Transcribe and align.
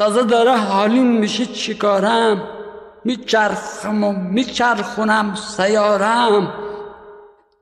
تازه 0.00 0.22
داره 0.22 0.56
حالیم 0.56 1.06
میشه 1.06 1.46
چیکارم؟ 1.46 2.42
میچرخم 3.04 4.04
و 4.04 4.12
میچرخونم 4.12 5.34
سیارم. 5.34 6.52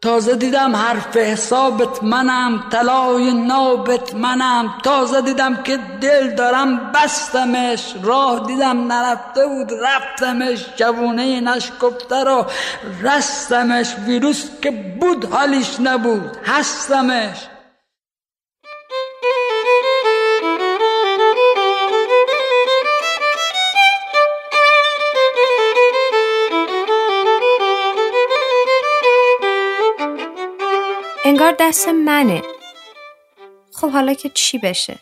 تازه 0.03 0.37
دیدم 0.37 0.77
حرف 0.77 1.16
حسابت 1.16 2.03
منم 2.03 2.64
طلای 2.71 3.32
نابت 3.32 4.14
منم. 4.14 4.74
تازه 4.82 5.21
دیدم 5.21 5.62
که 5.62 5.79
دل 6.01 6.35
دارم 6.35 6.93
بستمش. 6.93 7.95
راه 8.03 8.46
دیدم 8.46 8.92
نرفته 8.92 9.46
بود 9.46 9.72
رفتمش. 9.82 10.66
جوونه 10.76 11.40
نشکفته 11.40 12.24
رو 12.24 12.46
رستمش. 13.02 13.94
ویروس 14.06 14.50
که 14.62 14.70
بود 15.00 15.24
حالیش 15.32 15.80
نبود. 15.80 16.36
هستمش. 16.45 17.58
انگار 31.38 31.56
دست 31.60 31.88
منه. 31.88 32.42
خب 33.73 33.91
حالا 33.91 34.15
که 34.15 34.29
چی 34.29 34.59
بشه؟ 34.59 34.98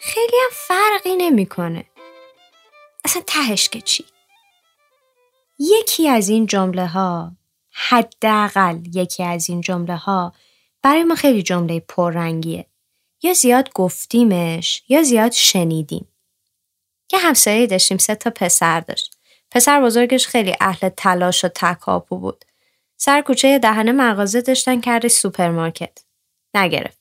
خیلی 0.00 0.36
هم 0.44 0.50
فرقی 0.52 1.16
نمی‌کنه. 1.16 1.84
اصلا 3.04 3.22
تهش 3.26 3.68
که 3.68 3.80
چی؟ 3.80 4.04
یکی 5.58 6.08
از 6.08 6.28
این 6.28 6.46
جمله 6.46 6.86
ها 6.86 7.32
حداقل 7.70 8.78
یکی 8.94 9.24
از 9.24 9.48
این 9.48 9.60
جمله 9.60 9.96
ها 9.96 10.32
برای 10.82 11.04
ما 11.04 11.14
خیلی 11.14 11.42
جمله 11.42 11.80
پررنگیه. 11.80 12.66
یا 13.22 13.32
زیاد 13.32 13.72
گفتیمش 13.74 14.82
یا 14.88 15.02
زیاد 15.02 15.32
شنیدیم. 15.32 16.08
یه 17.12 17.18
همسایه 17.18 17.66
داشتیم 17.66 17.98
سه 17.98 18.14
تا 18.14 18.30
پسر 18.30 18.80
داشت. 18.80 19.16
پسر 19.50 19.82
بزرگش 19.82 20.26
خیلی 20.26 20.56
اهل 20.60 20.88
تلاش 20.88 21.44
و 21.44 21.48
تکاپو 21.48 22.18
بود. 22.18 22.44
سر 23.02 23.20
کوچه 23.20 23.58
دهنه 23.58 23.92
مغازه 23.92 24.40
داشتن 24.40 24.80
کرده 24.80 25.08
سوپرمارکت. 25.08 25.98
نگرفت. 26.54 26.98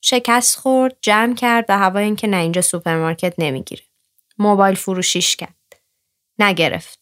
شکست 0.00 0.58
خورد، 0.58 0.96
جمع 1.02 1.34
کرد 1.34 1.64
و 1.68 1.78
هوا 1.78 1.98
اینکه 2.00 2.26
نه 2.26 2.36
اینجا 2.36 2.60
سوپرمارکت 2.60 3.34
نمی‌گیره. 3.38 3.82
موبایل 4.38 4.74
فروشیش 4.74 5.36
کرد. 5.36 5.76
نگرفت. 6.38 6.98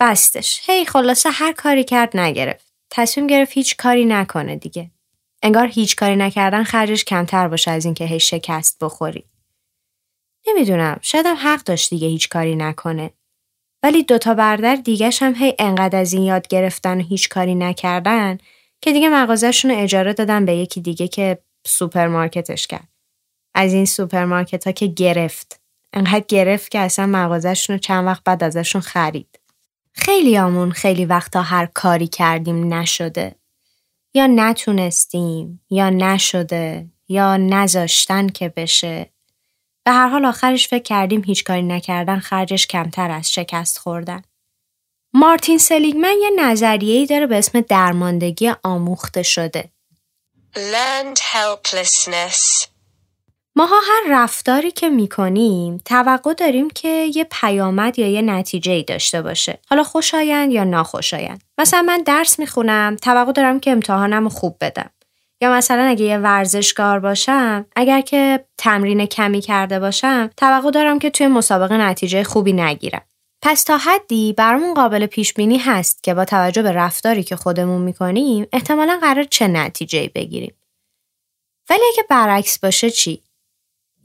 بستش. 0.00 0.60
هی 0.62 0.84
خلاصه 0.84 1.30
هر 1.30 1.52
کاری 1.52 1.84
کرد 1.84 2.16
نگرفت. 2.16 2.72
تصمیم 2.90 3.26
گرفت 3.26 3.52
هیچ 3.52 3.76
کاری 3.76 4.04
نکنه 4.04 4.56
دیگه. 4.56 4.90
انگار 5.42 5.66
هیچ 5.66 5.96
کاری 5.96 6.16
نکردن 6.16 6.64
خرجش 6.64 7.04
کمتر 7.04 7.48
باشه 7.48 7.70
از 7.70 7.84
اینکه 7.84 8.04
هی 8.04 8.20
شکست 8.20 8.76
بخوری. 8.80 9.24
نمی‌دونم 10.46 10.98
شاید 11.02 11.26
هم 11.26 11.36
حق 11.36 11.62
داشت 11.62 11.90
دیگه 11.90 12.08
هیچ 12.08 12.28
کاری 12.28 12.56
نکنه. 12.56 13.10
ولی 13.82 14.02
دوتا 14.02 14.34
برادر 14.34 14.76
دیگهش 14.76 15.22
هم 15.22 15.34
هی 15.34 15.54
انقدر 15.58 15.98
از 15.98 16.12
این 16.12 16.22
یاد 16.22 16.48
گرفتن 16.48 17.00
و 17.00 17.02
هیچ 17.02 17.28
کاری 17.28 17.54
نکردن 17.54 18.38
که 18.80 18.92
دیگه 18.92 19.08
مغازهشون 19.08 19.70
اجاره 19.70 20.12
دادن 20.12 20.44
به 20.44 20.56
یکی 20.56 20.80
دیگه 20.80 21.08
که 21.08 21.38
سوپرمارکتش 21.66 22.66
کرد. 22.66 22.88
از 23.54 23.72
این 23.72 23.84
سوپرمارکت 23.84 24.66
ها 24.66 24.72
که 24.72 24.86
گرفت. 24.86 25.60
انقدر 25.92 26.24
گرفت 26.28 26.70
که 26.70 26.78
اصلا 26.78 27.06
مغازهشون 27.06 27.74
رو 27.76 27.80
چند 27.80 28.06
وقت 28.06 28.24
بعد 28.24 28.44
ازشون 28.44 28.80
خرید. 28.80 29.40
خیلیامون 29.92 30.70
خیلی 30.70 31.04
وقتا 31.04 31.42
هر 31.42 31.66
کاری 31.66 32.06
کردیم 32.06 32.74
نشده. 32.74 33.34
یا 34.14 34.26
نتونستیم 34.26 35.60
یا 35.70 35.90
نشده 35.90 36.86
یا 37.08 37.36
نذاشتن 37.36 38.28
که 38.28 38.48
بشه 38.48 39.10
به 39.88 39.94
هر 39.94 40.08
حال 40.08 40.24
آخرش 40.24 40.68
فکر 40.68 40.82
کردیم 40.82 41.22
هیچ 41.26 41.44
کاری 41.44 41.62
نکردن 41.62 42.18
خرجش 42.18 42.66
کمتر 42.66 43.10
از 43.10 43.32
شکست 43.32 43.78
خوردن. 43.78 44.22
مارتین 45.12 45.58
سلیگمن 45.58 46.14
یه 46.22 46.30
نظریه‌ای 46.38 47.06
داره 47.06 47.26
به 47.26 47.38
اسم 47.38 47.60
درماندگی 47.60 48.52
آموخته 48.62 49.22
شده. 49.22 49.70
Learned 50.54 51.18
helplessness. 51.18 52.66
ماها 53.56 53.76
هر 53.88 54.02
رفتاری 54.10 54.70
که 54.70 54.88
می‌کنیم 54.88 55.78
توقع 55.84 56.34
داریم 56.34 56.70
که 56.70 56.88
یه 57.14 57.24
پیامد 57.24 57.98
یا 57.98 58.08
یه 58.08 58.22
نتیجه 58.22 58.72
ای 58.72 58.82
داشته 58.82 59.22
باشه. 59.22 59.58
حالا 59.70 59.82
خوشایند 59.82 60.52
یا 60.52 60.64
ناخوشایند. 60.64 61.42
مثلا 61.58 61.82
من 61.82 62.02
درس 62.02 62.38
می‌خونم 62.38 62.96
توقع 63.02 63.32
دارم 63.32 63.60
که 63.60 63.70
امتحانم 63.70 64.28
خوب 64.28 64.56
بدم. 64.60 64.90
یا 65.40 65.52
مثلا 65.52 65.82
اگه 65.82 66.04
یه 66.04 66.18
ورزشکار 66.18 67.00
باشم 67.00 67.66
اگر 67.76 68.00
که 68.00 68.44
تمرین 68.58 69.06
کمی 69.06 69.40
کرده 69.40 69.80
باشم 69.80 70.30
توقع 70.36 70.70
دارم 70.70 70.98
که 70.98 71.10
توی 71.10 71.26
مسابقه 71.26 71.76
نتیجه 71.76 72.24
خوبی 72.24 72.52
نگیرم. 72.52 73.02
پس 73.42 73.62
تا 73.62 73.76
حدی 73.76 74.32
برامون 74.32 74.74
قابل 74.74 75.06
پیش 75.06 75.34
بینی 75.34 75.58
هست 75.58 76.02
که 76.02 76.14
با 76.14 76.24
توجه 76.24 76.62
به 76.62 76.72
رفتاری 76.72 77.22
که 77.22 77.36
خودمون 77.36 77.82
می‌کنیم 77.82 78.46
احتمالا 78.52 78.98
قرار 79.02 79.24
چه 79.24 79.48
نتیجه 79.48 80.10
بگیریم. 80.14 80.54
ولی 81.70 81.82
اگه 81.92 82.04
برعکس 82.10 82.58
باشه 82.58 82.90
چی؟ 82.90 83.22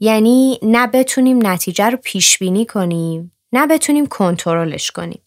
یعنی 0.00 0.58
نه 0.62 0.86
بتونیم 0.86 1.46
نتیجه 1.46 1.90
رو 1.90 1.96
پیش 1.96 2.38
بینی 2.38 2.66
کنیم 2.66 3.32
نه 3.52 3.66
بتونیم 3.66 4.06
کنترلش 4.06 4.90
کنیم. 4.90 5.22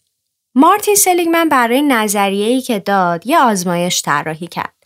مارتین 0.54 0.94
سلیگمن 0.94 1.48
برای 1.48 1.82
نظریه‌ای 1.82 2.60
که 2.60 2.78
داد 2.78 3.26
یه 3.26 3.38
آزمایش 3.38 4.02
طراحی 4.02 4.46
کرد. 4.46 4.77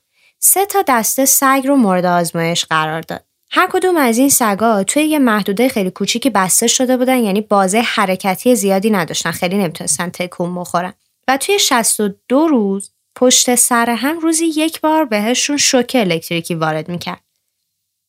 سه 0.45 0.67
تا 0.67 0.85
دسته 0.89 1.25
سگ 1.25 1.63
رو 1.65 1.77
مورد 1.77 2.07
آزمایش 2.07 2.65
قرار 2.65 3.01
داد. 3.01 3.25
هر 3.51 3.69
کدوم 3.73 3.97
از 3.97 4.19
این 4.19 4.29
سگا 4.29 4.85
توی 4.85 5.03
یه 5.03 5.19
محدوده 5.19 5.69
خیلی 5.69 5.91
کوچیکی 5.91 6.31
بسته 6.31 6.67
شده 6.67 6.97
بودن 6.97 7.17
یعنی 7.17 7.41
بازه 7.41 7.81
حرکتی 7.81 8.55
زیادی 8.55 8.91
نداشتن 8.91 9.31
خیلی 9.31 9.59
نمی‌تونستن 9.59 10.09
تکون 10.09 10.55
بخورن 10.55 10.93
و 11.29 11.37
توی 11.37 11.59
62 11.59 12.49
روز 12.49 12.91
پشت 13.17 13.55
سر 13.55 13.91
هم 13.91 14.19
روزی 14.19 14.47
یک 14.47 14.81
بار 14.81 15.05
بهشون 15.05 15.57
شوک 15.57 15.93
الکتریکی 16.01 16.55
وارد 16.55 16.89
می‌کرد. 16.89 17.21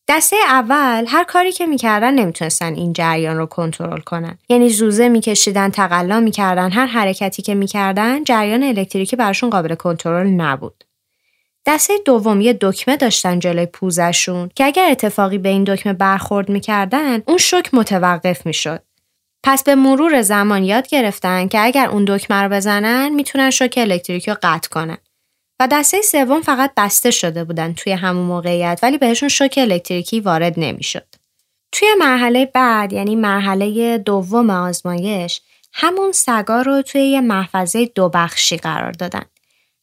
دسته 0.07 0.35
اول 0.47 1.05
هر 1.07 1.23
کاری 1.23 1.51
که 1.51 1.65
می‌کردن 1.65 2.13
نمی‌تونستن 2.13 2.73
این 2.73 2.93
جریان 2.93 3.37
رو 3.37 3.45
کنترل 3.45 4.01
کنن. 4.01 4.37
یعنی 4.49 4.69
زوزه 4.69 5.09
میکشیدن، 5.09 5.69
تقلا 5.69 6.19
می‌کردن، 6.19 6.71
هر 6.71 6.85
حرکتی 6.85 7.41
که 7.41 7.55
می‌کردن 7.55 8.23
جریان 8.23 8.63
الکتریکی 8.63 9.15
براشون 9.15 9.49
قابل 9.49 9.75
کنترل 9.75 10.27
نبود. 10.27 10.83
دسته 11.65 11.93
دوم 12.05 12.41
یه 12.41 12.57
دکمه 12.61 12.97
داشتن 12.97 13.39
جلوی 13.39 13.65
پوزشون 13.65 14.49
که 14.55 14.65
اگر 14.65 14.87
اتفاقی 14.91 15.37
به 15.37 15.49
این 15.49 15.63
دکمه 15.63 15.93
برخورد 15.93 16.49
می‌کردن 16.49 17.23
اون 17.27 17.37
شوک 17.37 17.73
متوقف 17.73 18.45
می‌شد. 18.45 18.81
پس 19.43 19.63
به 19.63 19.75
مرور 19.75 20.21
زمان 20.21 20.63
یاد 20.63 20.87
گرفتن 20.87 21.47
که 21.47 21.59
اگر 21.59 21.87
اون 21.87 22.05
دکمه 22.05 22.43
رو 22.43 22.49
بزنن 22.49 23.09
می‌تونن 23.09 23.49
شوک 23.49 23.73
الکتریکی 23.77 24.31
رو 24.31 24.37
قطع 24.41 24.69
کنن. 24.69 24.97
و 25.59 25.67
دسته 25.71 26.01
سوم 26.01 26.41
فقط 26.41 26.71
بسته 26.77 27.11
شده 27.11 27.43
بودن 27.43 27.73
توی 27.73 27.93
همون 27.93 28.25
موقعیت 28.25 28.79
ولی 28.83 28.97
بهشون 28.97 29.29
شوک 29.29 29.53
الکتریکی 29.57 30.19
وارد 30.19 30.53
نمی‌شد. 30.57 31.05
توی 31.71 31.87
مرحله 31.99 32.45
بعد 32.45 32.93
یعنی 32.93 33.15
مرحله 33.15 33.97
دوم 33.97 34.49
آزمایش 34.49 35.41
همون 35.73 36.11
سگا 36.11 36.61
رو 36.61 36.81
توی 36.81 37.01
یه 37.01 37.21
محفظه 37.21 37.85
دو 37.85 38.09
بخشی 38.09 38.57
قرار 38.57 38.91
دادن. 38.91 39.23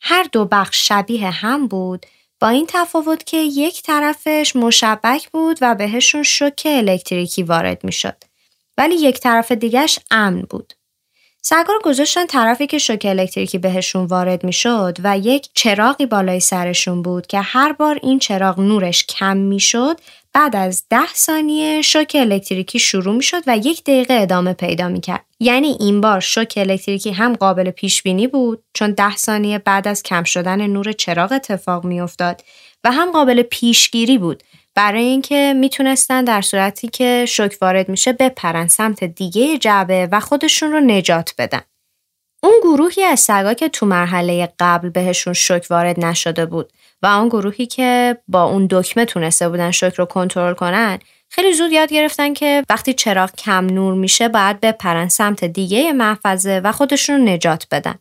هر 0.01 0.27
دو 0.33 0.45
بخش 0.45 0.89
شبیه 0.89 1.31
هم 1.31 1.67
بود 1.67 2.07
با 2.41 2.49
این 2.49 2.67
تفاوت 2.69 3.25
که 3.27 3.37
یک 3.37 3.83
طرفش 3.83 4.57
مشبک 4.57 5.29
بود 5.31 5.59
و 5.61 5.75
بهشون 5.75 6.23
شوک 6.23 6.63
الکتریکی 6.65 7.43
وارد 7.43 7.85
می‌شد 7.85 8.17
ولی 8.79 8.95
یک 8.95 9.21
طرف 9.21 9.53
دیگهش 9.53 9.99
امن 10.11 10.43
بود. 10.43 10.73
سگا 11.43 11.73
رو 11.73 11.81
گذاشتن 11.85 12.27
طرفی 12.27 12.67
که 12.67 12.79
شوک 12.79 13.07
الکتریکی 13.09 13.59
بهشون 13.59 14.05
وارد 14.05 14.45
می‌شد 14.45 14.99
و 15.05 15.19
یک 15.19 15.49
چراغی 15.55 16.07
بالای 16.07 16.41
سرشون 16.41 17.03
بود 17.03 17.27
که 17.27 17.41
هر 17.41 17.73
بار 17.73 18.01
این 18.03 18.19
چراغ 18.19 18.61
نورش 18.61 19.07
کم 19.07 19.37
می‌شد 19.37 20.01
بعد 20.33 20.57
از 20.57 20.85
ده 20.91 21.15
ثانیه 21.15 21.83
شوک 21.83 22.17
الکتریکی 22.21 22.79
شروع 22.79 23.15
می 23.15 23.23
شد 23.23 23.43
و 23.47 23.57
یک 23.57 23.85
دقیقه 23.85 24.15
ادامه 24.15 24.53
پیدا 24.53 24.89
می 24.89 25.01
کرد. 25.01 25.25
یعنی 25.41 25.77
این 25.81 26.01
بار 26.01 26.21
شوک 26.21 26.55
الکتریکی 26.57 27.11
هم 27.11 27.35
قابل 27.35 27.71
پیش 27.71 28.03
بینی 28.03 28.27
بود 28.27 28.65
چون 28.75 28.93
ده 28.93 29.17
ثانیه 29.17 29.59
بعد 29.59 29.89
از 29.89 30.03
کم 30.03 30.25
شدن 30.25 30.67
نور 30.67 30.93
چراغ 30.93 31.33
اتفاق 31.33 31.85
می 31.85 32.01
افتاد 32.01 32.43
و 32.85 32.93
هم 32.93 33.13
قابل 33.13 33.43
پیشگیری 33.43 34.19
بود 34.19 34.43
برای 34.75 35.05
اینکه 35.05 35.55
می‌تونستن 35.57 36.25
در 36.25 36.41
صورتی 36.41 36.89
که 36.89 37.25
شوک 37.29 37.57
وارد 37.63 37.89
میشه 37.89 38.13
بپرن 38.13 38.69
سمت 38.69 39.05
دیگه 39.05 39.59
جعبه 39.59 40.09
و 40.13 40.21
خودشون 40.21 40.73
رو 40.73 40.81
نجات 40.81 41.35
بدن. 41.39 41.61
اون 42.43 42.61
گروهی 42.63 43.05
از 43.05 43.21
سگا 43.21 43.55
که 43.55 43.69
تو 43.69 43.87
مرحله 43.87 44.53
قبل 44.59 44.89
بهشون 44.89 45.33
شوک 45.33 45.67
وارد 45.71 46.05
نشده 46.05 46.47
بود 46.47 46.73
و 47.03 47.07
آن 47.07 47.29
گروهی 47.29 47.67
که 47.67 48.19
با 48.29 48.45
اون 48.45 48.69
دکمه 48.71 49.05
تونسته 49.05 49.49
بودن 49.49 49.71
شوک 49.71 49.95
رو 49.95 50.05
کنترل 50.05 50.55
کنن 50.55 50.99
خیلی 51.29 51.53
زود 51.53 51.73
یاد 51.73 51.93
گرفتن 51.93 52.35
که 52.35 52.65
وقتی 52.71 52.93
چراغ 52.93 53.35
کم 53.37 53.67
نور 53.67 53.95
میشه 53.95 54.29
باید 54.29 54.61
بپرن 54.61 55.09
سمت 55.09 55.45
دیگه 55.45 55.93
محفظه 55.93 56.61
و 56.65 56.73
خودشون 56.73 57.17
رو 57.17 57.25
نجات 57.25 57.67
بدن. 57.71 57.95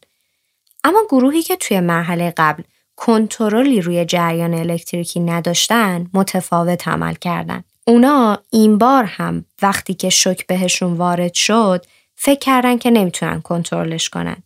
اما 0.83 1.00
گروهی 1.09 1.42
که 1.42 1.56
توی 1.56 1.80
مرحله 1.80 2.33
قبل 2.38 2.63
کنترلی 2.95 3.81
روی 3.81 4.06
جریان 4.06 4.53
الکتریکی 4.53 5.19
نداشتن 5.19 6.09
متفاوت 6.13 6.88
عمل 6.88 7.13
کردن. 7.13 7.63
اونا 7.88 8.39
این 8.50 8.77
بار 8.77 9.03
هم 9.03 9.45
وقتی 9.62 9.94
که 9.94 10.09
شک 10.09 10.47
بهشون 10.47 10.94
وارد 10.94 11.33
شد 11.33 11.85
فکر 12.21 12.39
کردن 12.39 12.77
که 12.77 12.92
نمی‌تونن 12.92 13.42
کنترلش 13.42 14.10
کنن 14.10 14.44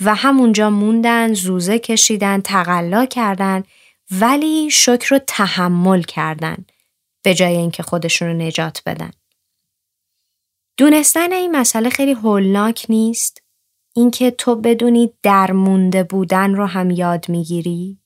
و 0.00 0.14
همونجا 0.14 0.70
موندن 0.70 1.34
زوزه 1.34 1.78
کشیدن 1.78 2.40
تقلا 2.40 3.06
کردن 3.06 3.64
ولی 4.10 4.70
شک 4.70 5.04
رو 5.04 5.18
تحمل 5.26 6.02
کردن 6.02 6.64
به 7.22 7.34
جای 7.34 7.56
اینکه 7.56 7.82
خودشون 7.82 8.28
رو 8.28 8.34
نجات 8.34 8.82
بدن. 8.86 9.10
دونستن 10.76 11.32
این 11.32 11.56
مسئله 11.56 11.90
خیلی 11.90 12.12
هولناک 12.12 12.86
نیست؟ 12.88 13.42
اینکه 13.96 14.30
تو 14.30 14.56
بدونی 14.56 15.12
درمونده 15.22 16.02
بودن 16.02 16.54
رو 16.54 16.66
هم 16.66 16.90
یاد 16.90 17.28
می‌گیری؟ 17.28 17.98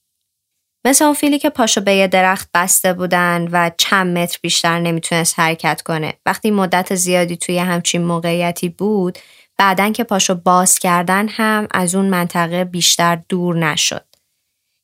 مثل 0.85 1.05
اون 1.05 1.13
فیلی 1.13 1.39
که 1.39 1.49
پاشو 1.49 1.81
به 1.81 1.95
یه 1.95 2.07
درخت 2.07 2.49
بسته 2.53 2.93
بودن 2.93 3.47
و 3.51 3.71
چند 3.77 4.17
متر 4.17 4.39
بیشتر 4.41 4.79
نمی‌تونست 4.79 5.39
حرکت 5.39 5.81
کنه. 5.81 6.13
وقتی 6.25 6.51
مدت 6.51 6.95
زیادی 6.95 7.37
توی 7.37 7.57
همچین 7.57 8.03
موقعیتی 8.03 8.69
بود 8.69 9.19
بعدن 9.57 9.91
که 9.91 10.03
پاشو 10.03 10.35
باز 10.35 10.79
کردن 10.79 11.27
هم 11.27 11.67
از 11.71 11.95
اون 11.95 12.05
منطقه 12.05 12.63
بیشتر 12.63 13.19
دور 13.29 13.55
نشد. 13.55 14.05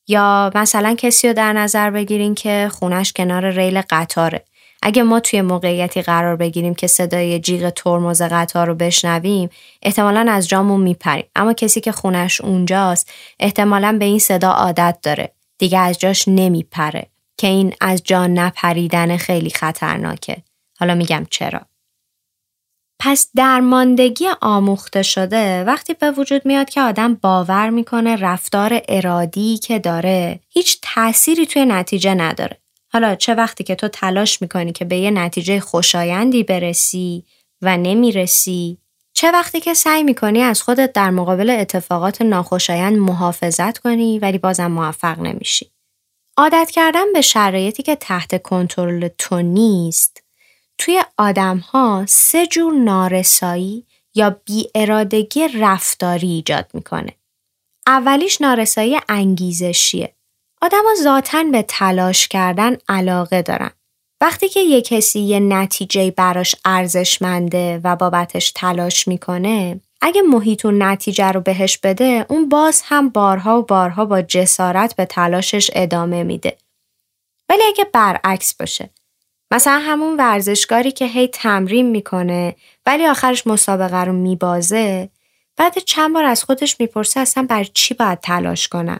یا 0.07 0.51
مثلا 0.55 0.95
کسی 0.95 1.27
رو 1.27 1.33
در 1.33 1.53
نظر 1.53 1.91
بگیرین 1.91 2.35
که 2.35 2.69
خونش 2.71 3.13
کنار 3.13 3.49
ریل 3.51 3.81
قطاره. 3.89 4.45
اگه 4.81 5.03
ما 5.03 5.19
توی 5.19 5.41
موقعیتی 5.41 6.01
قرار 6.01 6.35
بگیریم 6.35 6.75
که 6.75 6.87
صدای 6.87 7.39
جیغ 7.39 7.69
ترمز 7.69 8.21
قطار 8.21 8.67
رو 8.67 8.75
بشنویم 8.75 9.49
احتمالا 9.81 10.31
از 10.31 10.47
جامون 10.47 10.81
میپریم 10.81 11.25
اما 11.35 11.53
کسی 11.53 11.81
که 11.81 11.91
خونش 11.91 12.41
اونجاست 12.41 13.11
احتمالا 13.39 13.97
به 13.99 14.05
این 14.05 14.19
صدا 14.19 14.51
عادت 14.51 14.97
داره 15.03 15.31
دیگه 15.57 15.79
از 15.79 15.99
جاش 15.99 16.27
نمیپره. 16.27 17.09
که 17.37 17.47
این 17.47 17.73
از 17.81 18.03
جا 18.03 18.27
نپریدن 18.27 19.17
خیلی 19.17 19.49
خطرناکه. 19.49 20.37
حالا 20.79 20.95
میگم 20.95 21.25
چرا. 21.29 21.61
پس 22.99 23.29
درماندگی 23.35 24.27
آموخته 24.41 25.01
شده 25.01 25.63
وقتی 25.63 25.93
به 25.93 26.11
وجود 26.11 26.45
میاد 26.45 26.69
که 26.69 26.81
آدم 26.81 27.13
باور 27.13 27.69
می‌کنه 27.69 28.15
رفتار 28.15 28.81
ارادی 28.89 29.57
که 29.57 29.79
داره 29.79 30.39
هیچ 30.49 30.79
تأثیری 30.81 31.45
توی 31.45 31.65
نتیجه 31.65 32.13
نداره. 32.13 32.57
حالا 32.93 33.15
چه 33.15 33.35
وقتی 33.35 33.63
که 33.63 33.75
تو 33.75 33.87
تلاش 33.87 34.41
می‌کنی 34.41 34.71
که 34.71 34.85
به 34.85 34.97
یه 34.97 35.11
نتیجه 35.11 35.59
خوشایندی 35.59 36.43
برسی 36.43 37.23
و 37.61 37.77
نمی‌رسی 37.77 38.77
چه 39.17 39.31
وقتی 39.31 39.59
که 39.59 39.73
سعی 39.73 40.03
می‌کنی 40.03 40.41
از 40.41 40.61
خودت 40.61 40.93
در 40.93 41.09
مقابل 41.09 41.49
اتفاقات 41.49 42.21
ناخوشایند 42.21 42.97
محافظت 42.97 43.77
کنی 43.77 44.19
ولی 44.19 44.37
بازم 44.37 44.67
موفق 44.67 45.19
نمیشی. 45.19 45.71
عادت 46.37 46.71
کردن 46.71 47.13
به 47.13 47.21
شرایطی 47.21 47.83
که 47.83 47.95
تحت 47.95 48.41
کنترل 48.41 49.07
تو 49.17 49.41
نیست 49.41 50.23
توی 50.77 51.03
آدم 51.17 51.57
ها 51.57 52.05
سه 52.07 52.47
جور 52.47 52.73
نارسایی 52.73 53.85
یا 54.15 54.29
بیارادگی 54.45 55.47
رفتاری 55.47 56.27
ایجاد 56.27 56.69
می‌کنه. 56.73 57.11
اولیش 57.87 58.41
نارسایی 58.41 58.99
انگیزشیه. 59.09 60.15
آدما 60.61 60.89
ذاتا 61.03 61.43
به 61.43 61.61
تلاش 61.67 62.27
کردن 62.27 62.77
علاقه 62.89 63.41
دارن. 63.41 63.71
وقتی 64.25 64.49
که 64.49 64.59
یه 64.59 64.81
کسی 64.81 65.19
یه 65.19 65.39
نتیجه 65.39 66.11
براش 66.11 66.55
ارزشمنده 66.65 67.81
و 67.83 67.95
بابتش 67.95 68.51
تلاش 68.51 69.07
می‌کنه 69.07 69.79
اگه 70.01 70.21
محیط 70.21 70.65
و 70.65 70.71
نتیجه 70.71 71.31
رو 71.31 71.41
بهش 71.41 71.77
بده 71.77 72.25
اون 72.29 72.49
باز 72.49 72.81
هم 72.85 73.09
بارها 73.09 73.59
و 73.59 73.63
بارها 73.63 74.05
با 74.05 74.21
جسارت 74.21 74.95
به 74.95 75.05
تلاشش 75.05 75.71
ادامه 75.73 76.23
میده. 76.23 76.57
ولی 77.49 77.63
اگه 77.63 77.85
برعکس 77.93 78.53
باشه 78.53 78.89
مثلا 79.51 79.79
همون 79.79 80.17
ورزشکاری 80.17 80.91
که 80.91 81.05
هی 81.05 81.27
تمرین 81.27 81.89
می‌کنه 81.89 82.55
ولی 82.85 83.05
آخرش 83.07 83.47
مسابقه 83.47 84.03
رو 84.03 84.13
میبازه 84.13 85.09
بعد 85.57 85.77
چند 85.77 86.13
بار 86.13 86.25
از 86.25 86.43
خودش 86.43 86.79
می‌پرسه 86.79 87.19
اصلا 87.19 87.45
برای 87.49 87.69
چی 87.73 87.93
باید 87.93 88.19
تلاش 88.19 88.67
کنم 88.67 88.99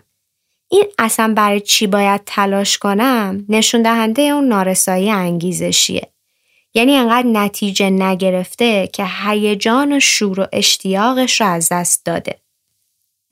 این 0.71 0.85
اصلا 0.99 1.33
برای 1.37 1.61
چی 1.61 1.87
باید 1.87 2.21
تلاش 2.25 2.77
کنم؟ 2.77 3.45
نشون 3.49 3.81
دهنده 3.81 4.21
اون 4.21 4.47
نارسایی 4.47 5.11
انگیزشیه. 5.11 6.07
یعنی 6.73 6.95
انقدر 6.95 7.27
نتیجه 7.27 7.89
نگرفته 7.89 8.89
که 8.93 9.05
هیجان 9.25 9.93
و 9.93 9.99
شور 9.99 10.39
و 10.39 10.47
اشتیاقش 10.53 11.41
رو 11.41 11.47
از 11.47 11.69
دست 11.71 12.05
داده. 12.05 12.39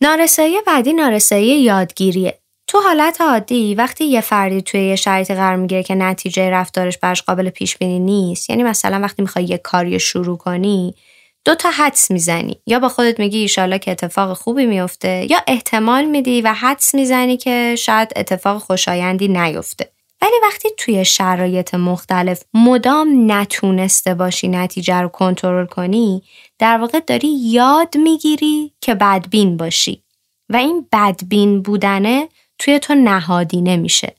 نارسایی 0.01 0.55
بعدی 0.67 0.93
نارسایی 0.93 1.61
یادگیریه. 1.61 2.39
تو 2.67 2.79
حالت 2.79 3.21
عادی 3.21 3.75
وقتی 3.75 4.05
یه 4.05 4.21
فردی 4.21 4.61
توی 4.61 4.81
یه 4.81 4.95
شرایطی 4.95 5.33
قرار 5.33 5.55
می‌گیره 5.55 5.83
که 5.83 5.95
نتیجه 5.95 6.49
رفتارش 6.49 6.97
برش 6.97 7.21
قابل 7.21 7.49
پیش 7.49 7.77
بینی 7.77 7.99
نیست 7.99 8.49
یعنی 8.49 8.63
مثلا 8.63 8.99
وقتی 8.99 9.21
می‌خوای 9.21 9.45
یه 9.45 9.57
کاری 9.57 9.99
شروع 9.99 10.37
کنی 10.37 10.95
دو 11.45 11.55
تا 11.55 11.69
حدس 11.69 12.11
می‌زنی. 12.11 12.61
یا 12.67 12.79
با 12.79 12.89
خودت 12.89 13.19
میگی 13.19 13.37
ایشالا 13.37 13.77
که 13.77 13.91
اتفاق 13.91 14.33
خوبی 14.33 14.65
میفته 14.65 15.27
یا 15.29 15.37
احتمال 15.47 16.05
میدی 16.05 16.41
و 16.41 16.53
حدس 16.53 16.95
می‌زنی 16.95 17.37
که 17.37 17.75
شاید 17.79 18.13
اتفاق 18.15 18.61
خوشایندی 18.61 19.27
نیفته. 19.27 19.89
ولی 20.21 20.33
وقتی 20.43 20.69
توی 20.77 21.05
شرایط 21.05 21.73
مختلف 21.73 22.43
مدام 22.53 23.31
نتونسته 23.31 24.13
باشی 24.13 24.47
نتیجه 24.47 25.01
رو 25.01 25.07
کنترل 25.07 25.65
کنی 25.65 26.23
در 26.59 26.77
واقع 26.77 26.99
داری 26.99 27.27
یاد 27.27 27.97
می‌گیری 27.97 28.71
که 28.81 28.95
بدبین 28.95 29.57
باشی. 29.57 30.03
و 30.49 30.55
این 30.55 30.87
بدبین 30.91 31.61
بودنه 31.61 32.29
توی 32.59 32.79
تو 32.79 32.95
نهادی 32.95 33.61
نمیشه. 33.61 34.15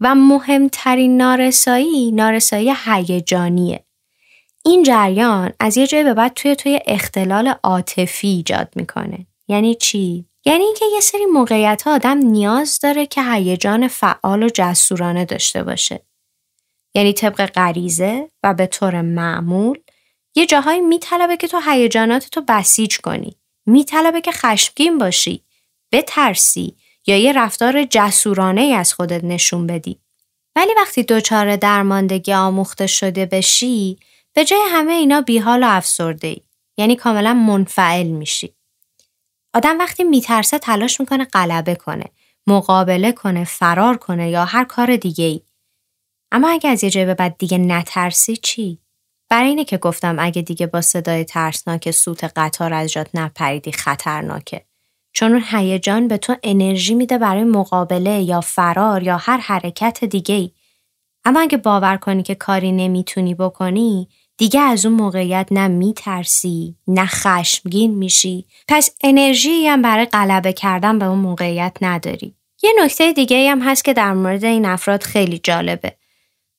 و 0.00 0.14
مهمترین 0.14 1.16
نارسایی 1.16 2.12
نارسایی 2.12 2.72
هیجانیه. 2.84 3.83
این 4.66 4.82
جریان 4.82 5.52
از 5.60 5.76
یه 5.76 5.86
جای 5.86 6.04
به 6.04 6.14
بعد 6.14 6.34
توی 6.34 6.56
توی 6.56 6.80
اختلال 6.86 7.54
عاطفی 7.62 8.28
ایجاد 8.28 8.72
می‌کنه. 8.76 9.26
یعنی 9.48 9.74
چی؟ 9.74 10.24
یعنی 10.44 10.64
اینکه 10.64 10.84
یه 10.94 11.00
سری 11.00 11.26
موقعیت 11.26 11.82
ها 11.82 11.94
آدم 11.94 12.18
نیاز 12.18 12.78
داره 12.82 13.06
که 13.06 13.22
هیجان 13.32 13.88
فعال 13.88 14.42
و 14.42 14.48
جسورانه 14.54 15.24
داشته 15.24 15.62
باشه. 15.62 16.00
یعنی 16.94 17.12
طبق 17.12 17.46
غریزه 17.46 18.28
و 18.42 18.54
به 18.54 18.66
طور 18.66 19.02
معمول 19.02 19.78
یه 20.34 20.46
جاهایی 20.46 20.80
میطلبه 20.80 21.36
که 21.36 21.48
تو 21.48 21.60
هیجانات 21.66 22.28
تو 22.30 22.40
بسیج 22.48 22.98
کنی. 22.98 23.36
میطلبه 23.66 24.20
که 24.20 24.32
خشمگین 24.32 24.98
باشی 24.98 25.44
بترسی 25.92 26.76
یا 27.06 27.16
یه 27.16 27.32
رفتار 27.32 27.84
جسورانه 27.84 28.60
ای 28.60 28.72
از 28.72 28.94
خودت 28.94 29.24
نشون 29.24 29.66
بدی. 29.66 30.00
ولی 30.56 30.74
وقتی 30.76 31.02
دچار 31.02 31.56
درماندگی 31.56 32.32
آموخته 32.32 32.86
شده 32.86 33.26
بشی 33.26 33.98
به 34.34 34.44
جای 34.44 34.60
همه 34.68 34.92
اینا 34.92 35.20
بیحال 35.20 35.62
و 35.62 35.66
افسرده 35.68 36.28
ای. 36.28 36.40
یعنی 36.76 36.96
کاملا 36.96 37.34
منفعل 37.34 38.06
میشی. 38.06 38.54
آدم 39.54 39.78
وقتی 39.78 40.04
میترسه 40.04 40.58
تلاش 40.58 41.00
می‌کنه 41.00 41.24
غلبه 41.24 41.74
کنه، 41.74 42.04
مقابله 42.46 43.12
کنه، 43.12 43.44
فرار 43.44 43.96
کنه 43.96 44.30
یا 44.30 44.44
هر 44.44 44.64
کار 44.64 44.96
دیگه 44.96 45.24
ای. 45.24 45.40
اما 46.32 46.48
اگه 46.48 46.70
از 46.70 46.84
یه 46.84 46.90
جای 46.90 47.04
به 47.04 47.14
بعد 47.14 47.38
دیگه 47.38 47.58
نترسی 47.58 48.36
چی؟ 48.36 48.78
برای 49.28 49.48
اینه 49.48 49.64
که 49.64 49.78
گفتم 49.78 50.16
اگه 50.18 50.42
دیگه 50.42 50.66
با 50.66 50.80
صدای 50.80 51.24
ترسناک 51.24 51.90
سوت 51.90 52.24
قطار 52.36 52.74
از 52.74 52.92
جات 52.92 53.08
نپریدی 53.14 53.72
خطرناکه. 53.72 54.64
چون 55.12 55.32
اون 55.32 55.44
هیجان 55.50 56.08
به 56.08 56.16
تو 56.16 56.36
انرژی 56.42 56.94
میده 56.94 57.18
برای 57.18 57.44
مقابله 57.44 58.22
یا 58.22 58.40
فرار 58.40 59.02
یا 59.02 59.16
هر 59.16 59.38
حرکت 59.38 60.04
دیگه 60.04 60.34
ای. 60.34 60.50
اما 61.24 61.40
اگه 61.40 61.58
باور 61.58 61.96
کنی 61.96 62.22
که 62.22 62.34
کاری 62.34 62.72
نمی‌تونی 62.72 63.34
بکنی 63.34 64.08
دیگه 64.36 64.60
از 64.60 64.86
اون 64.86 64.94
موقعیت 64.94 65.48
نه 65.50 65.68
میترسی 65.68 66.76
نه 66.86 67.06
خشمگین 67.06 67.94
میشی 67.94 68.46
پس 68.68 68.90
انرژی 69.04 69.66
هم 69.66 69.82
برای 69.82 70.04
غلبه 70.04 70.52
کردن 70.52 70.98
به 70.98 71.04
اون 71.04 71.18
موقعیت 71.18 71.76
نداری. 71.80 72.34
یه 72.62 72.70
نکته 72.78 73.12
دیگه 73.12 73.50
هم 73.50 73.60
هست 73.60 73.84
که 73.84 73.92
در 73.92 74.12
مورد 74.12 74.44
این 74.44 74.66
افراد 74.66 75.02
خیلی 75.02 75.38
جالبه. 75.38 75.96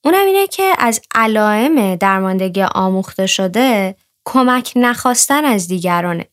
اونم 0.03 0.25
اینه 0.25 0.48
که 0.48 0.74
از 0.77 1.01
علائم 1.15 1.96
درماندگی 1.96 2.62
آموخته 2.62 3.27
شده 3.27 3.96
کمک 4.25 4.74
نخواستن 4.75 5.46
از 5.46 5.67
دیگرانه. 5.67 6.25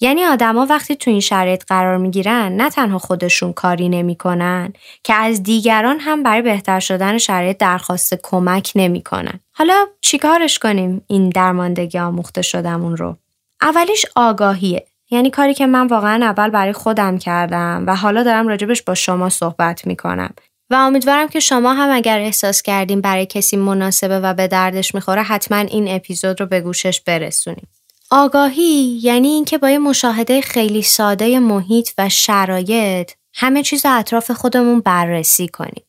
یعنی 0.00 0.24
آدما 0.24 0.66
وقتی 0.66 0.96
تو 0.96 1.10
این 1.10 1.20
شرایط 1.20 1.64
قرار 1.68 1.96
می‌گیرن 1.96 2.56
نه 2.56 2.70
تنها 2.70 2.98
خودشون 2.98 3.52
کاری 3.52 3.88
نمی‌کنن 3.88 4.72
که 5.04 5.14
از 5.14 5.42
دیگران 5.42 5.98
هم 6.00 6.22
برای 6.22 6.42
بهتر 6.42 6.80
شدن 6.80 7.18
شرایط 7.18 7.56
درخواست 7.56 8.14
کمک 8.22 8.72
نمی‌کنن. 8.74 9.40
حالا 9.52 9.86
چیکارش 10.00 10.58
کنیم 10.58 11.04
این 11.06 11.28
درماندگی 11.28 11.98
آموخته 11.98 12.42
شدمون 12.42 12.96
رو؟ 12.96 13.16
اولیش 13.62 14.06
آگاهیه. 14.16 14.86
یعنی 15.10 15.30
کاری 15.30 15.54
که 15.54 15.66
من 15.66 15.86
واقعا 15.86 16.26
اول 16.26 16.50
برای 16.50 16.72
خودم 16.72 17.18
کردم 17.18 17.84
و 17.86 17.96
حالا 17.96 18.22
دارم 18.22 18.48
راجبش 18.48 18.82
با 18.82 18.94
شما 18.94 19.28
صحبت 19.28 19.86
می‌کنم 19.86 20.30
و 20.70 20.74
امیدوارم 20.74 21.28
که 21.28 21.40
شما 21.40 21.74
هم 21.74 21.90
اگر 21.96 22.18
احساس 22.18 22.62
کردیم 22.62 23.00
برای 23.00 23.26
کسی 23.26 23.56
مناسبه 23.56 24.20
و 24.20 24.34
به 24.34 24.48
دردش 24.48 24.94
می‌خوره 24.94 25.22
حتما 25.22 25.58
این 25.58 25.88
اپیزود 25.88 26.40
رو 26.40 26.46
به 26.46 26.60
گوشش 26.60 27.00
برسونیم. 27.00 27.68
آگاهی 28.12 28.98
یعنی 29.02 29.28
اینکه 29.28 29.58
با 29.58 29.70
یه 29.70 29.78
مشاهده 29.78 30.40
خیلی 30.40 30.82
ساده 30.82 31.38
محیط 31.38 31.90
و 31.98 32.08
شرایط 32.08 33.12
همه 33.34 33.62
چیز 33.62 33.86
اطراف 33.86 34.30
خودمون 34.30 34.80
بررسی 34.80 35.48
کنیم. 35.48 35.84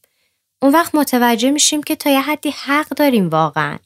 اون 0.61 0.71
وقت 0.71 0.95
متوجه 0.95 1.51
میشیم 1.51 1.83
که 1.83 1.95
تا 1.95 2.09
یه 2.09 2.21
حدی 2.21 2.49
حق 2.49 2.87
داریم 2.87 3.29
واقعا. 3.29 3.77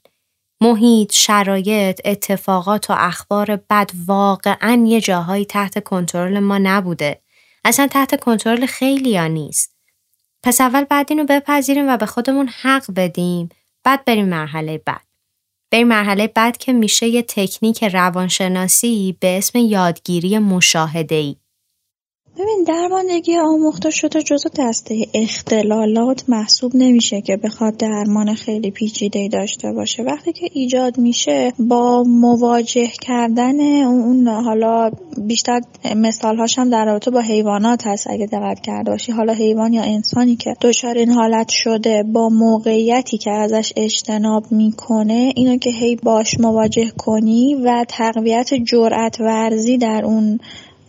محیط، 0.62 1.14
شرایط، 1.14 2.02
اتفاقات 2.06 2.90
و 2.90 2.94
اخبار 2.98 3.56
بد 3.56 3.92
واقعا 4.08 4.86
یه 4.88 5.02
جاهایی 5.02 5.46
تحت 5.46 5.84
کنترل 5.84 6.40
ما 6.40 6.58
نبوده. 6.58 7.22
اصلا 7.66 7.88
تحت 7.88 8.20
کنترل 8.20 8.66
خیلی 8.66 9.18
ها 9.18 9.28
نیست. 9.28 9.76
پس 10.44 10.62
اول 10.62 10.84
بعد 10.84 11.08
اینو 11.10 11.26
بپذیریم 11.26 11.90
و 11.90 11.98
به 11.98 12.06
خودمون 12.06 12.48
حق 12.48 12.84
بدیم 12.96 13.50
بعد 13.84 14.06
بریم 14.06 14.30
مرحله 14.30 14.82
بعد. 14.86 15.05
بریم 15.76 15.88
مرحله 15.88 16.28
بعد 16.28 16.58
که 16.58 16.74
میشه 16.74 17.08
یه 17.08 17.22
تکنیک 17.22 17.84
روانشناسی 17.84 19.18
به 19.20 19.38
اسم 19.38 19.60
یادگیری 19.60 20.40
مشاهده 20.40 21.36
ببین 22.40 22.64
درماندگی 22.68 23.38
آموخته 23.38 23.90
شده 23.90 24.22
جزو 24.24 24.50
دسته 24.60 25.08
اختلالات 25.14 26.24
محسوب 26.28 26.72
نمیشه 26.76 27.22
که 27.22 27.38
بخواد 27.38 27.78
درمان 27.78 28.34
خیلی 28.34 28.72
پیچیده 28.72 29.28
داشته 29.28 29.72
باشه. 29.72 30.04
وقتی 30.04 30.34
که 30.34 30.50
ایجاد 30.54 30.98
میشه 30.98 31.54
با 31.60 32.04
مواجه 32.04 32.88
کردن 32.88 33.60
اون 33.84 34.28
حالا 34.28 34.92
بیشتر 35.18 35.62
مثال 35.96 36.38
هاشم 36.38 36.70
در 36.70 36.86
رابطه 36.86 37.12
با 37.12 37.22
حیوانات 37.22 37.88
هست 37.88 38.08
اگه 38.10 38.26
دقت 38.26 38.60
کرده 38.60 38.92
باشی. 38.92 39.12
حالا 39.12 39.34
حیوان 39.34 39.74
یا 39.74 39.84
انسانی 39.84 40.36
که 40.36 40.56
دچار 40.62 40.98
این 40.98 41.12
حالت 41.12 41.50
شده 41.50 42.04
با 42.04 42.30
موقعیتی 42.30 43.18
که 43.18 43.32
ازش 43.32 43.74
اجتناب 43.76 44.52
می‌کنه 44.52 45.34
اینو 45.36 45.58
که 45.58 45.70
هی 45.70 45.96
باش 45.96 46.40
مواجه 46.40 46.92
کنی 46.98 47.56
و 47.56 47.86
تقویت 47.88 48.54
جرأت 48.54 49.22
ورزی 49.22 49.78
در 49.78 50.06
اون 50.06 50.40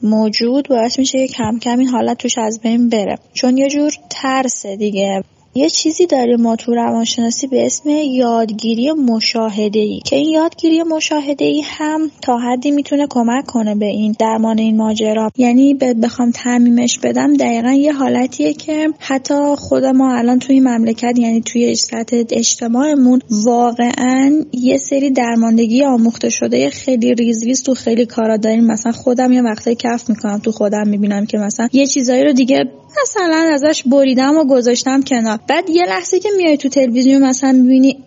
موجود 0.06 0.68
باعث 0.68 0.98
میشه 0.98 1.26
که 1.26 1.34
کم 1.34 1.58
کم 1.58 1.78
این 1.78 1.88
حالت 1.88 2.18
توش 2.18 2.38
از 2.38 2.60
بین 2.60 2.88
بره. 2.88 3.18
چون 3.32 3.56
یه 3.56 3.68
جور 3.68 3.92
ترس 4.10 4.66
دیگه. 4.66 5.22
یه 5.56 5.70
چیزی 5.70 6.06
داریم 6.06 6.40
ما 6.40 6.56
تو 6.56 6.74
روانشناسی 6.74 7.46
به 7.46 7.66
اسم 7.66 7.88
یادگیری 7.88 8.92
مشاهده 8.92 9.80
ای 9.80 10.00
که 10.04 10.16
این 10.16 10.30
یادگیری 10.30 10.82
مشاهده 10.82 11.44
ای 11.44 11.62
هم 11.64 12.10
تا 12.22 12.38
حدی 12.38 12.70
می‌تونه 12.70 13.06
کمک 13.10 13.46
کنه 13.46 13.74
به 13.74 13.86
این 13.86 14.16
درمان 14.18 14.58
این 14.58 14.76
ماجرا. 14.76 15.30
یعنی 15.36 15.74
بخوام 15.74 16.30
تعمیمش 16.30 16.98
بدم 16.98 17.34
دقیقا 17.34 17.72
یه 17.72 17.92
حالتیه 17.92 18.52
که 18.54 18.88
حتی 18.98 19.54
خود 19.58 19.84
ما 19.84 20.14
الان 20.14 20.38
توی 20.38 20.60
مملکت 20.60 21.18
یعنی 21.18 21.40
توی 21.40 21.74
سطح 21.74 22.22
اجتماعمون 22.30 23.20
واقعا 23.44 24.44
یه 24.52 24.78
سری 24.78 25.10
درماندگی 25.10 25.84
آموخته 25.84 26.30
شده 26.30 26.70
خیلی 26.70 27.14
ریز 27.14 27.44
ریز 27.44 27.62
تو 27.62 27.74
خیلی 27.74 28.06
کارا 28.06 28.36
داریم. 28.36 28.64
مثلا 28.64 28.92
خودم 28.92 29.32
یه 29.32 29.42
وقتی 29.42 29.74
کشف 29.74 30.10
می‌کنم 30.10 30.38
تو 30.38 30.52
خودم 30.52 30.88
می‌بینم 30.88 31.26
که 31.26 31.38
مثلا 31.38 31.68
یه 31.72 31.86
چیزایی 31.86 32.24
رو 32.24 32.32
دیگه 32.32 32.70
مثلا 33.02 33.50
ازش 33.54 33.82
بریدم 33.86 34.36
و 34.38 34.44
گذاشتم 34.44 35.02
کنار. 35.02 35.38
بعد 35.48 35.70
یه 35.70 35.84
لحظه 35.84 36.20
که 36.20 36.28
میای 36.36 36.56
تو 36.56 36.68
تلویزیون 36.68 37.22
مثلا 37.22 37.52
می‌بینی 37.52 37.98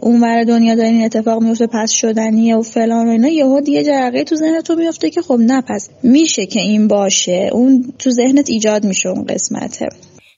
اونور 0.00 0.44
دنیا 0.44 0.74
داره 0.74 0.88
این 0.88 1.04
اتفاق 1.04 1.42
میفته 1.42 1.66
پس 1.66 1.92
شدنیه 1.92 2.56
و 2.56 2.62
فلان 2.62 3.08
و 3.08 3.10
اینا 3.10 3.28
یهو 3.28 3.60
دیگه 3.60 3.84
جرقه 3.84 4.24
تو 4.24 4.36
ذهن 4.36 4.60
تو 4.60 4.74
میفته 4.74 5.10
که 5.10 5.22
خب 5.22 5.38
نه 5.40 5.62
پس 5.68 5.90
میشه 6.02 6.46
که 6.46 6.60
این 6.60 6.88
باشه. 6.88 7.50
اون 7.52 7.92
تو 7.98 8.10
ذهنت 8.10 8.50
ایجاد 8.50 8.84
میشه 8.84 9.08
اون 9.08 9.24
قسمته. 9.24 9.88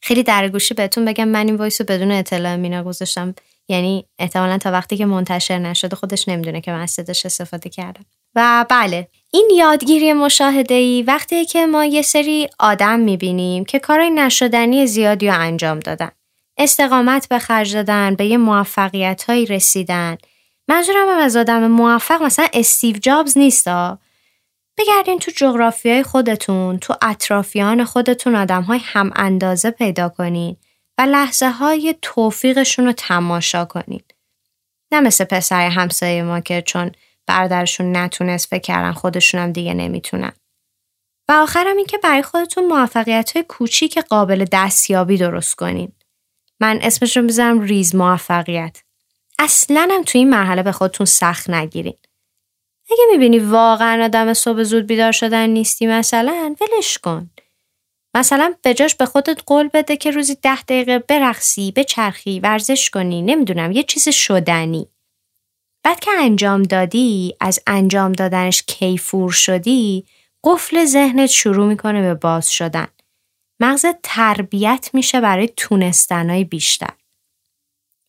خیلی 0.02 0.22
درگوشی 0.22 0.74
بهتون 0.74 1.04
بگم 1.04 1.28
من 1.28 1.46
این 1.46 1.56
voice 1.56 1.80
رو 1.80 1.86
بدون 1.88 2.10
اطلاع 2.10 2.56
مینا 2.56 2.84
گذاشتم. 2.84 3.34
یعنی 3.68 4.04
احتمالا 4.18 4.58
تا 4.58 4.70
وقتی 4.72 4.96
که 4.96 5.06
منتشر 5.06 5.58
نشده 5.58 5.96
خودش 5.96 6.28
نمی‌دونه 6.28 6.60
که 6.60 6.70
من 6.70 6.80
از 6.80 6.98
استفاده 7.24 7.70
کردم. 7.70 8.04
و 8.34 8.66
بله 8.68 9.08
این 9.30 9.50
یادگیری 9.56 10.12
مشاهده 10.12 10.74
ای 10.74 11.02
وقتی 11.02 11.44
که 11.44 11.66
ما 11.66 11.84
یه 11.84 12.02
سری 12.02 12.48
آدم 12.58 13.00
می‌بینیم 13.00 13.64
که 13.64 13.78
کارای 13.78 14.10
نشدنی 14.10 14.86
زیادی 14.86 15.28
رو 15.28 15.40
انجام 15.40 15.78
دادن. 15.78 16.10
استقامت 16.58 17.28
به 17.28 17.38
خرج 17.38 17.74
دادن، 17.74 18.14
به 18.14 18.26
یه 18.26 18.36
موفقیت 18.36 19.24
هایی 19.24 19.46
رسیدن. 19.46 20.16
منظورم 20.68 21.08
هم 21.08 21.18
از 21.18 21.36
آدم 21.36 21.66
موفق 21.66 22.22
مثلا 22.22 22.46
استیو 22.52 22.96
جابز 22.96 23.38
نیستا. 23.38 23.98
بگردین 24.78 25.18
تو 25.18 25.30
جغرافی 25.36 25.90
های 25.90 26.02
خودتون، 26.02 26.78
تو 26.78 26.94
اطرافیان 27.02 27.84
خودتون 27.84 28.36
آدم 28.36 28.62
های 28.62 28.80
هم 28.82 29.10
اندازه 29.16 29.70
پیدا 29.70 30.08
کنین 30.08 30.56
و 30.98 31.02
لحظه 31.02 31.50
های 31.50 31.94
توفیقشون 32.02 32.86
رو 32.86 32.92
تماشا 32.92 33.64
کنین. 33.64 34.02
نه 34.92 35.00
مثل 35.00 35.24
پسر 35.24 35.68
همسایه 35.68 36.22
ما 36.22 36.40
که 36.40 36.62
چون 36.62 36.92
برادرشون 37.26 37.96
نتونست 37.96 38.48
فکر 38.48 38.62
کردن 38.62 38.92
خودشونم 38.92 39.52
دیگه 39.52 39.74
نمی‌تونن. 39.74 40.32
و 41.28 41.32
آخرم 41.32 41.76
این 41.76 41.86
که 41.86 41.98
برای 41.98 42.22
خودتون 42.22 42.66
موفقیت 42.66 43.32
های 43.34 43.44
کوچیک 43.48 43.98
قابل 43.98 44.44
دستیابی 44.52 45.16
درست 45.16 45.54
کنین. 45.54 45.92
من 46.60 46.78
اسمش 46.82 47.16
رو 47.16 47.22
می‌ذارم 47.22 47.60
ریز 47.60 47.94
موفقیت. 47.94 48.82
اصلا 49.38 49.88
هم 49.90 50.02
توی 50.02 50.18
این 50.18 50.30
مرحله 50.30 50.62
به 50.62 50.72
خودتون 50.72 51.06
سخت 51.06 51.50
نگیرین. 51.50 51.96
اگه 52.90 53.02
می‌بینی 53.12 53.38
واقعا 53.38 54.04
آدم 54.04 54.34
صبح 54.34 54.62
زود 54.62 54.86
بیدار 54.86 55.12
شدن 55.12 55.50
نیستی 55.50 55.86
مثلا 55.86 56.56
ولش 56.60 56.98
کن. 56.98 57.30
مثلا 58.14 58.54
به 58.62 58.74
جاش 58.74 58.94
به 58.94 59.06
خودت 59.06 59.42
قول 59.46 59.68
بده 59.68 59.96
که 59.96 60.10
روزی 60.10 60.34
ده 60.34 60.62
دقیقه 60.62 60.98
برقصی، 60.98 61.72
بچرخی، 61.72 62.40
ورزش 62.40 62.90
کنی، 62.90 63.22
نمی‌دونم 63.22 63.72
یه 63.72 63.82
چیز 63.82 64.08
شدنی. 64.08 64.88
بعد 65.82 66.00
که 66.00 66.10
انجام 66.18 66.62
دادی 66.62 67.34
از 67.40 67.60
انجام 67.66 68.12
دادنش 68.12 68.62
کیفور 68.62 69.30
شدی 69.30 70.06
قفل 70.44 70.84
ذهنت 70.84 71.26
شروع 71.26 71.66
می‌کنه 71.66 72.02
به 72.02 72.14
باز 72.14 72.50
شدن. 72.50 72.86
مغز 73.60 73.86
تربیت 74.02 74.90
میشه 74.92 75.20
برای 75.20 75.48
تونستنهای 75.56 76.44
بیشتر. 76.44 76.92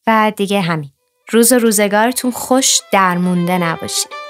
و 0.08 0.34
دیگه 0.36 0.62
همین. 0.62 0.92
روز 1.30 1.54
روزگارتون 1.54 2.32
خوش 2.32 2.82
درمونده 2.92 3.58
نباشید 3.58 4.23